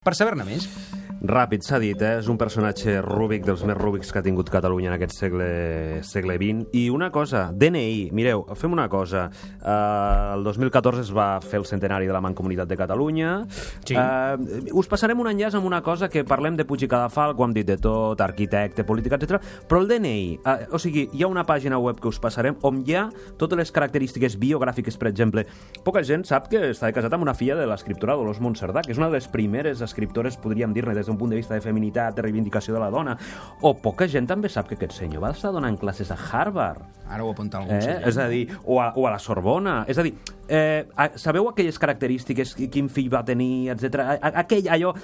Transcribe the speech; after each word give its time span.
Per 0.00 0.14
saber-ne 0.16 0.46
més. 0.48 0.64
Ràpid, 1.20 1.60
s'ha 1.60 1.76
dit, 1.76 2.00
eh? 2.00 2.14
és 2.22 2.28
un 2.32 2.38
personatge 2.40 2.94
rúbic 3.04 3.42
dels 3.44 3.60
més 3.68 3.76
rúbics 3.76 4.08
que 4.08 4.22
ha 4.22 4.24
tingut 4.24 4.48
Catalunya 4.48 4.88
en 4.88 4.94
aquest 4.94 5.18
segle, 5.18 6.00
segle 6.08 6.38
XX. 6.40 6.70
I 6.80 6.86
una 6.88 7.10
cosa, 7.12 7.50
DNI, 7.52 8.06
mireu, 8.16 8.46
fem 8.56 8.72
una 8.72 8.86
cosa. 8.88 9.26
Uh, 9.60 10.38
el 10.38 10.46
2014 10.46 11.04
es 11.04 11.10
va 11.12 11.26
fer 11.44 11.58
el 11.60 11.66
centenari 11.68 12.08
de 12.08 12.14
la 12.16 12.22
Mancomunitat 12.24 12.70
de 12.70 12.78
Catalunya. 12.80 13.34
Sí. 13.84 13.98
Uh, 13.98 14.72
us 14.80 14.88
passarem 14.88 15.20
un 15.20 15.28
enllaç 15.28 15.58
amb 15.58 15.68
una 15.68 15.82
cosa 15.84 16.08
que 16.08 16.22
parlem 16.24 16.56
de 16.56 16.64
Puig 16.64 16.86
i 16.86 16.88
Cadafalc, 16.88 17.36
ho 17.36 17.44
hem 17.44 17.52
dit 17.58 17.68
de 17.68 17.76
tot, 17.76 18.24
arquitecte, 18.24 18.88
política, 18.88 19.20
etc. 19.20 19.44
Però 19.68 19.82
el 19.84 19.92
DNI, 19.92 20.40
uh, 20.40 20.56
o 20.72 20.80
sigui, 20.80 21.04
hi 21.12 21.26
ha 21.26 21.28
una 21.28 21.44
pàgina 21.44 21.82
web 21.84 22.00
que 22.00 22.08
us 22.08 22.22
passarem 22.22 22.56
on 22.64 22.80
hi 22.88 22.96
ha 22.96 23.04
totes 23.36 23.60
les 23.60 23.74
característiques 23.76 24.38
biogràfiques, 24.40 24.96
per 24.96 25.12
exemple. 25.12 25.44
Poca 25.84 26.00
gent 26.00 26.24
sap 26.24 26.48
que 26.48 26.70
està 26.70 26.94
casat 26.96 27.12
amb 27.12 27.28
una 27.28 27.36
filla 27.36 27.60
de 27.60 27.68
l'escriptora 27.68 28.16
Dolors 28.16 28.40
Montcerdà, 28.40 28.86
que 28.88 28.96
és 28.96 29.04
una 29.04 29.12
de 29.12 29.20
les 29.20 29.28
primeres 29.28 29.84
escriptores, 29.84 30.40
podríem 30.40 30.72
dir-ne, 30.72 30.96
des 30.96 31.09
d'un 31.10 31.18
punt 31.18 31.30
de 31.34 31.36
vista 31.40 31.54
de 31.54 31.60
feminitat, 31.60 32.14
de 32.16 32.22
reivindicació 32.22 32.74
de 32.74 32.80
la 32.80 32.90
dona. 32.94 33.16
O 33.66 33.74
poca 33.82 34.08
gent 34.08 34.26
també 34.30 34.48
sap 34.48 34.68
que 34.70 34.78
aquest 34.78 34.96
senyor 35.02 35.20
va 35.26 35.34
estar 35.36 35.52
donant 35.52 35.76
classes 35.80 36.10
a 36.14 36.16
Harvard. 36.30 36.86
Ara 37.10 37.24
ho 37.26 37.32
apunta 37.34 37.58
algun 37.58 37.76
Eh? 37.76 37.82
seient. 37.82 38.06
És 38.06 38.16
a 38.22 38.28
dir, 38.30 38.44
o 38.64 38.80
a, 38.80 38.92
o 38.94 39.06
a 39.08 39.10
la 39.10 39.18
Sorbona. 39.18 39.80
És 39.90 39.98
a 39.98 40.04
dir, 40.06 40.14
eh, 40.48 40.86
sabeu 41.16 41.48
aquelles 41.50 41.78
característiques, 41.78 42.54
qui- 42.54 42.70
quin 42.70 42.88
fill 42.88 43.10
va 43.12 43.24
tenir, 43.24 43.70
etc. 43.74 44.06
Aquell, 44.22 44.68
allò, 44.70 44.94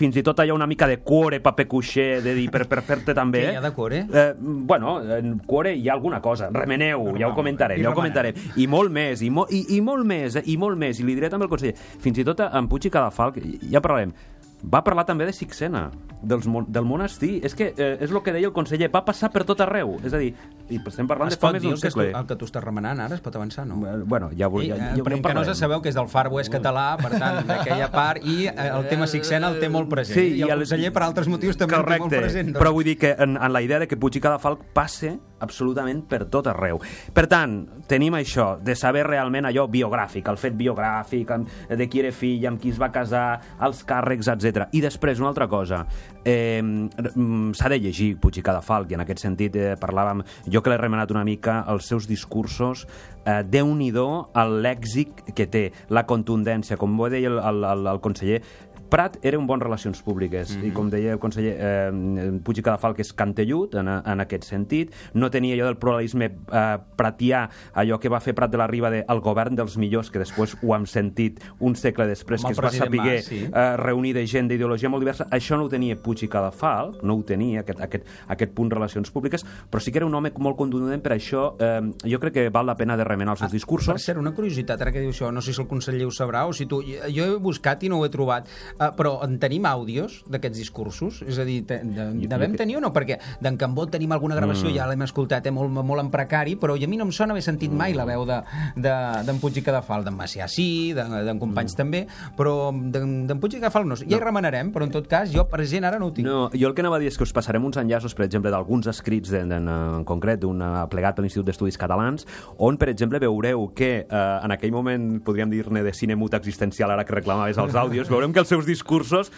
fins 0.00 0.16
i 0.16 0.22
tot 0.24 0.38
allò 0.40 0.54
una 0.56 0.66
mica 0.66 0.86
de 0.88 0.96
cuore, 1.04 1.42
paper 1.44 1.66
cuixer, 1.68 2.22
de 2.24 2.32
dir, 2.34 2.46
per, 2.50 2.62
per 2.66 2.80
fer-te 2.80 3.12
també... 3.12 3.42
Què 3.44 3.52
hi 3.52 3.56
ha 3.58 3.60
de 3.60 3.70
cuore? 3.76 3.98
Eh, 4.10 4.32
bueno, 4.40 4.94
en 5.18 5.34
cuore 5.44 5.74
hi 5.76 5.90
ha 5.90 5.92
alguna 5.92 6.22
cosa. 6.24 6.48
Remeneu, 6.50 7.10
ja 7.20 7.28
ho 7.28 7.34
comentarem, 7.36 7.76
i 7.78 7.84
ja 7.84 7.90
ho 7.90 7.94
comentarem. 7.98 8.32
I 8.56 8.66
molt 8.66 8.90
més, 8.90 9.20
i, 9.20 9.28
mo 9.28 9.44
i, 9.52 9.60
i 9.76 9.82
molt 9.84 10.06
més, 10.08 10.36
eh, 10.40 10.44
i 10.46 10.56
molt 10.56 10.80
més. 10.80 11.00
I 11.00 11.04
li 11.04 11.14
diré 11.18 11.28
també 11.28 11.44
al 11.44 11.52
conseller. 11.52 11.76
Fins 12.00 12.16
i 12.16 12.24
tot 12.24 12.40
en 12.48 12.68
Puig 12.72 12.88
i 12.88 12.90
Cadafalc, 12.96 13.36
ja 13.68 13.82
parlarem, 13.84 14.14
va 14.62 14.82
parlar 14.84 15.06
també 15.06 15.24
de 15.26 15.32
Sixena, 15.32 15.90
dels, 16.22 16.46
mon- 16.46 16.66
del 16.68 16.84
monestir. 16.84 17.40
És 17.44 17.54
que 17.54 17.72
eh, 17.76 17.96
és 18.00 18.10
el 18.10 18.22
que 18.22 18.32
deia 18.32 18.46
el 18.46 18.52
conseller, 18.52 18.90
va 18.92 19.04
passar 19.04 19.30
per 19.32 19.44
tot 19.48 19.60
arreu. 19.64 19.96
És 20.04 20.12
a 20.12 20.18
dir, 20.18 20.34
i 20.68 20.76
estem 20.86 21.08
parlant 21.08 21.28
Es 21.32 21.38
de 21.38 21.40
fa 21.40 21.52
més 21.52 21.62
d'un 21.62 21.76
segle. 21.80 22.10
el 22.12 22.26
que 22.26 22.36
tu 22.36 22.44
estàs 22.44 22.62
remenant 22.62 23.00
ara? 23.00 23.14
Es 23.14 23.20
pot 23.24 23.34
avançar, 23.36 23.66
no? 23.66 23.76
Bueno, 24.04 24.30
ja, 24.36 24.48
ho- 24.48 24.60
I, 24.62 24.68
ja, 24.68 24.74
eh, 24.76 24.78
ja, 24.78 24.96
ja, 24.96 25.02
ho 25.02 25.22
parlarem. 25.22 25.54
sabeu 25.54 25.80
que 25.80 25.88
és 25.88 25.94
del 25.94 26.08
Far 26.08 26.28
West 26.28 26.52
català, 26.52 26.96
per 27.00 27.10
tant, 27.18 27.46
d'aquella 27.48 27.90
part, 27.90 28.22
i 28.24 28.46
eh, 28.48 28.54
el 28.74 28.86
tema 28.88 29.06
Sixena 29.06 29.48
el 29.48 29.58
té 29.60 29.68
molt 29.68 29.88
present. 29.88 30.18
Sí, 30.18 30.26
I 30.36 30.42
el 30.42 30.48
i 30.48 30.50
el- 30.50 30.58
conseller, 30.58 30.92
per 30.92 31.02
altres 31.04 31.28
motius, 31.28 31.56
també 31.56 31.74
el 31.76 31.82
té 31.84 31.88
molt 31.88 32.00
Correcte, 32.02 32.20
present. 32.20 32.48
doncs. 32.52 32.60
però 32.62 32.72
vull 32.72 32.84
dir 32.84 32.98
que 32.98 33.16
en, 33.18 33.36
en 33.36 33.52
la 33.52 33.62
idea 33.62 33.78
de 33.78 33.88
que 33.88 33.96
Puig 33.96 34.16
i 34.16 34.20
Cadafalc 34.20 34.60
passe 34.74 35.18
absolutament 35.40 36.04
per 36.08 36.24
tot 36.32 36.48
arreu. 36.50 36.80
Per 37.14 37.26
tant, 37.30 37.56
tenim 37.90 38.14
això, 38.18 38.52
de 38.62 38.76
saber 38.78 39.04
realment 39.08 39.48
allò 39.48 39.66
biogràfic, 39.70 40.28
el 40.30 40.38
fet 40.40 40.56
biogràfic, 40.58 41.34
de 41.76 41.88
qui 41.90 42.02
era 42.02 42.12
fill, 42.14 42.46
amb 42.48 42.60
qui 42.60 42.72
es 42.72 42.80
va 42.80 42.90
casar, 42.94 43.26
els 43.66 43.82
càrrecs, 43.86 44.30
etc. 44.32 44.68
I 44.76 44.82
després, 44.84 45.20
una 45.20 45.30
altra 45.32 45.48
cosa, 45.48 45.84
eh, 46.24 46.60
mm, 46.62 47.52
s'ha 47.54 47.68
de 47.68 47.80
llegir 47.80 48.16
Puig 48.20 48.38
i 48.38 48.42
Cadafalc, 48.42 48.90
i 48.90 48.94
en 48.94 49.04
aquest 49.04 49.24
sentit 49.24 49.56
eh, 49.56 49.74
parlàvem, 49.80 50.22
jo 50.46 50.62
que 50.62 50.70
l'he 50.70 50.80
remenat 50.80 51.10
una 51.10 51.24
mica, 51.24 51.64
els 51.68 51.86
seus 51.86 52.06
discursos, 52.08 52.86
eh, 53.24 53.42
déu-n'hi-do 53.44 54.06
el 54.40 54.60
lèxic 54.64 55.34
que 55.34 55.46
té, 55.46 55.64
la 55.88 56.06
contundència, 56.08 56.78
com 56.80 56.98
ho 56.98 57.08
deia 57.12 57.28
el, 57.28 57.38
el, 57.38 57.64
el, 57.64 57.86
el 57.94 58.00
conseller, 58.00 58.42
Prat 58.90 59.18
era 59.22 59.38
un 59.38 59.46
bon 59.46 59.60
relacions 59.60 60.02
públiques 60.02 60.56
Mhm. 60.56 60.66
i 60.66 60.70
com 60.74 60.90
deia 60.90 61.12
el 61.12 61.18
conseller 61.22 61.56
eh, 61.58 62.40
Puig 62.44 62.58
i 62.58 62.62
Cadafalc 62.62 62.98
és 63.00 63.12
cantellut 63.14 63.74
en, 63.78 63.88
en 63.88 64.20
aquest 64.20 64.44
sentit 64.44 64.92
no 65.14 65.30
tenia 65.30 65.54
allò 65.54 65.66
del 65.70 65.76
pluralisme 65.78 66.26
eh, 66.26 66.78
pratià 66.96 67.44
allò 67.74 67.98
que 68.02 68.08
va 68.10 68.20
fer 68.20 68.34
Prat 68.34 68.50
de 68.50 68.58
la 68.58 68.66
Riba 68.66 68.90
de 68.90 69.04
el 69.08 69.20
govern 69.20 69.54
dels 69.56 69.76
millors 69.78 70.10
que 70.10 70.18
després 70.18 70.56
ho 70.62 70.74
hem 70.74 70.86
sentit 70.86 71.40
un 71.60 71.76
segle 71.76 72.06
després 72.10 72.42
el 72.42 72.48
que 72.48 72.52
es 72.58 72.60
va 72.64 72.70
saber 72.70 73.00
Mas, 73.00 73.24
sí. 73.26 73.44
eh, 73.46 73.76
reunir 73.76 74.14
de 74.14 74.26
gent 74.26 74.48
d'ideologia 74.50 74.90
molt 74.90 75.02
diversa 75.04 75.28
això 75.30 75.56
no 75.56 75.64
ho 75.64 75.68
tenia 75.72 75.96
Puig 75.96 76.24
i 76.24 76.28
Cadafalc 76.28 77.02
no 77.02 77.14
ho 77.14 77.22
tenia 77.22 77.60
aquest, 77.60 77.80
aquest, 77.80 78.06
aquest 78.28 78.52
punt 78.54 78.70
relacions 78.70 79.10
públiques 79.10 79.44
però 79.70 79.80
sí 79.80 79.92
que 79.92 79.98
era 80.02 80.06
un 80.06 80.14
home 80.14 80.32
molt 80.38 80.56
contundent 80.58 81.02
per 81.02 81.12
això 81.16 81.54
eh, 81.60 81.80
jo 82.10 82.18
crec 82.18 82.34
que 82.34 82.48
val 82.50 82.66
la 82.66 82.76
pena 82.76 82.96
de 82.96 83.04
remenar 83.04 83.32
els 83.36 83.40
seus 83.44 83.50
Per 83.52 83.56
discursos 83.60 84.02
cert, 84.02 84.18
una 84.18 84.32
curiositat, 84.34 84.80
ara 84.80 84.92
que 84.92 85.00
diu 85.00 85.10
això, 85.10 85.30
no 85.32 85.40
sé 85.42 85.52
si 85.52 85.60
el 85.62 85.68
conseller 85.68 86.06
ho 86.06 86.10
sabrà 86.10 86.46
o 86.48 86.52
si 86.52 86.66
tu... 86.66 86.80
Jo 86.82 87.24
he 87.24 87.36
buscat 87.38 87.82
i 87.84 87.88
no 87.88 87.98
ho 88.00 88.04
he 88.06 88.10
trobat, 88.10 88.46
uh, 88.80 88.90
però 88.96 89.18
en 89.26 89.36
tenim 89.38 89.66
àudios 89.68 90.22
d'aquests 90.30 90.58
discursos? 90.58 91.20
És 91.28 91.38
a 91.38 91.44
dir, 91.44 91.60
te- 91.68 91.82
de, 91.84 92.08
devem 92.26 92.56
tenir 92.56 92.78
o 92.78 92.80
no? 92.80 92.92
Perquè 92.92 93.18
d'en 93.40 93.56
Cambó 93.60 93.86
tenim 93.86 94.12
alguna 94.12 94.34
gravació, 94.34 94.68
Mm. 94.70 94.74
ja 94.76 94.86
l'hem 94.88 95.02
escoltat, 95.02 95.46
eh, 95.46 95.50
molt, 95.52 95.70
molt 95.70 96.00
en 96.00 96.10
precari, 96.10 96.56
però 96.56 96.74
a 96.76 96.86
mi 96.88 96.96
no 96.96 97.04
em 97.04 97.12
sona 97.12 97.32
haver 97.32 97.42
sentit 97.42 97.70
mai 97.72 97.94
la 97.94 98.04
veu 98.04 98.24
d'en 98.26 98.42
de, 98.76 98.92
de, 99.26 99.34
Puig 99.40 99.56
i 99.56 99.62
Cadafal, 99.62 100.04
d'en 100.04 100.14
Macià 100.16 100.46
sí, 100.48 100.92
d'en 100.94 101.10
de, 101.26 101.34
Companys 101.40 101.74
també, 101.76 102.06
però 102.36 102.70
d'en 102.72 103.38
Puig 103.40 103.54
i 103.54 103.60
Cadafal 103.60 103.86
no. 103.88 103.96
Ja 103.96 104.16
hi 104.18 104.20
remenarem, 104.20 104.70
però 104.72 104.84
en 104.84 104.90
tot 104.92 105.06
cas, 105.08 105.30
jo 105.32 105.44
present 105.48 105.84
ara 105.84 105.98
no 105.98 106.06
ho 106.10 106.12
tinc. 106.12 106.26
No, 106.26 106.50
jo 106.52 106.68
el 106.68 106.74
que 106.74 106.82
anava 106.82 106.96
a 106.96 107.00
dir 107.02 107.08
és 107.08 107.16
que 107.16 107.24
us 107.24 107.32
passarem 107.32 107.64
uns 107.64 107.76
enllaços, 107.80 108.14
per 108.14 108.24
exemple, 108.26 108.50
d'alguns 108.50 108.86
escrits 108.90 109.30
de, 109.30 109.44
de, 109.44 109.56
en 109.60 110.04
concret 110.04 110.40
d'un 110.40 110.60
eh, 110.62 110.70
plegat 110.92 111.16
per 111.16 111.24
l'Institut 111.24 111.46
d'Estudis 111.48 111.78
Catalans, 111.80 112.26
on, 112.58 112.76
per 112.80 112.88
exemple, 112.92 113.18
veureu 113.22 113.68
que 113.74 113.90
eh, 114.08 114.44
en 114.44 114.50
aquell 114.54 114.72
moment, 114.72 115.20
podríem 115.24 115.50
dir-ne 115.50 115.82
de 115.86 115.92
cine 115.96 116.16
mut 116.16 116.34
existencial, 116.34 116.90
ara 116.90 117.04
que 117.04 117.14
reclamaves 117.16 117.58
els 117.58 117.74
àudios, 117.74 118.08
veurem 118.12 118.32
que 118.32 118.40
els 118.44 118.48
seus 118.48 118.66
discursos 118.70 119.34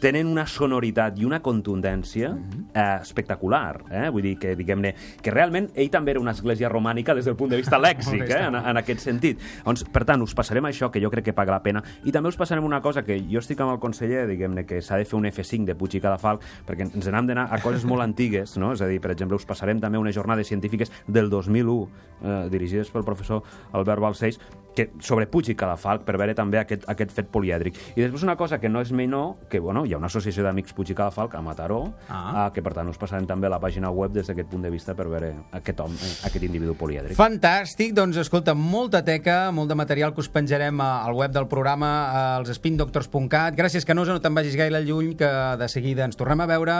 tenen 0.00 0.26
una 0.26 0.46
sonoritat 0.48 1.18
i 1.20 1.26
una 1.28 1.38
contundència 1.44 2.32
eh, 2.32 2.82
espectacular. 3.02 3.82
Eh? 3.92 4.06
Vull 4.10 4.24
dir 4.24 4.34
que, 4.40 4.54
diguem-ne, 4.58 4.94
que 5.22 5.32
realment 5.34 5.68
ell 5.78 5.90
també 5.92 6.14
era 6.14 6.22
una 6.22 6.32
església 6.34 6.70
romànica 6.72 7.14
des 7.14 7.28
del 7.28 7.36
punt 7.38 7.52
de 7.52 7.60
vista 7.60 7.78
lèxic, 7.86 8.24
eh? 8.24 8.40
en, 8.48 8.56
en 8.56 8.80
aquest 8.80 9.04
sentit. 9.04 9.44
Doncs, 9.66 9.84
per 9.92 10.06
tant, 10.08 10.24
us 10.24 10.34
passarem 10.36 10.66
això, 10.66 10.90
que 10.90 11.02
jo 11.04 11.12
crec 11.12 11.28
que 11.28 11.36
paga 11.36 11.54
la 11.54 11.62
pena, 11.62 11.84
i 12.08 12.14
també 12.16 12.32
us 12.32 12.40
passarem 12.40 12.64
una 12.66 12.80
cosa 12.82 13.04
que 13.06 13.20
jo 13.28 13.44
estic 13.44 13.60
amb 13.60 13.76
el 13.76 13.82
conseller, 13.82 14.24
diguem-ne, 14.30 14.64
que 14.66 14.80
s'ha 14.82 14.98
de 14.98 15.06
fer 15.08 15.18
un 15.20 15.28
F5 15.28 15.68
de 15.68 15.76
Puig 15.78 15.98
i 15.98 16.02
Cadafalc, 16.02 16.46
perquè 16.66 16.88
ens 16.88 17.10
n'hem 17.12 17.28
d'anar 17.28 17.50
a 17.52 17.60
coses 17.62 17.84
molt 17.84 18.04
antigues, 18.06 18.56
no? 18.60 18.72
És 18.72 18.80
a 18.80 18.88
dir, 18.88 19.00
per 19.04 19.12
exemple, 19.12 19.36
us 19.36 19.48
passarem 19.48 19.82
també 19.84 20.00
unes 20.00 20.16
jornades 20.16 20.48
científiques 20.48 20.92
del 21.06 21.28
2001, 21.30 21.76
eh, 22.24 22.40
dirigides 22.52 22.90
pel 22.94 23.04
professor 23.04 23.44
Albert 23.76 24.00
Balcells, 24.00 24.40
que 24.74 24.90
sobre 25.00 25.26
Puig 25.26 25.48
i 25.50 25.54
Cadafalc 25.54 26.02
per 26.06 26.16
veure 26.16 26.34
també 26.34 26.58
aquest, 26.58 26.84
aquest 26.88 27.10
fet 27.12 27.28
polièdric. 27.32 27.74
I 27.96 28.02
després 28.02 28.22
una 28.22 28.36
cosa 28.36 28.58
que 28.60 28.68
no 28.68 28.80
és 28.80 28.92
menor, 28.92 29.36
que 29.50 29.58
bueno, 29.60 29.84
hi 29.86 29.92
ha 29.94 29.98
una 29.98 30.06
associació 30.06 30.42
d'amics 30.44 30.72
Puig 30.72 30.90
i 30.90 30.94
Cadafalc 30.94 31.34
a 31.34 31.42
Mataró, 31.42 31.92
Ah. 32.08 32.46
eh, 32.48 32.52
que 32.54 32.62
per 32.62 32.72
tant 32.74 32.88
us 32.88 32.98
passarem 32.98 33.26
també 33.26 33.46
a 33.46 33.50
la 33.50 33.60
pàgina 33.60 33.90
web 33.90 34.12
des 34.12 34.26
d'aquest 34.26 34.48
punt 34.48 34.62
de 34.62 34.70
vista 34.70 34.94
per 34.94 35.08
veure 35.08 35.34
aquest 35.52 35.80
home, 35.80 35.94
eh, 35.94 36.26
aquest 36.26 36.44
individu 36.44 36.74
polièdric. 36.74 37.16
Fantàstic, 37.16 37.92
doncs 37.94 38.16
escolta, 38.16 38.54
molta 38.54 39.02
teca, 39.04 39.50
molt 39.52 39.68
de 39.68 39.74
material 39.74 40.14
que 40.14 40.20
us 40.20 40.28
penjarem 40.28 40.80
a- 40.80 41.04
al 41.04 41.12
web 41.14 41.32
del 41.32 41.46
programa, 41.48 42.36
als 42.36 42.50
spindoctors.cat. 42.50 43.54
Gràcies, 43.56 43.84
Canosa, 43.84 44.12
no 44.12 44.20
te'n 44.20 44.34
vagis 44.34 44.56
gaire 44.56 44.80
lluny, 44.84 45.14
que 45.16 45.26
de 45.58 45.68
seguida 45.68 46.04
ens 46.04 46.16
tornem 46.16 46.40
a 46.40 46.46
veure. 46.46 46.72